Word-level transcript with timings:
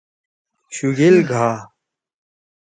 شُگیل 0.75 1.17
گھا 1.29 1.47